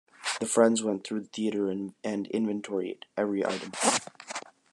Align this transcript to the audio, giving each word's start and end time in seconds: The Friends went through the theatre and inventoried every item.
The 0.39 0.47
Friends 0.47 0.81
went 0.81 1.03
through 1.05 1.19
the 1.21 1.27
theatre 1.27 1.69
and 1.69 1.93
inventoried 2.03 3.05
every 3.15 3.45
item. 3.45 3.71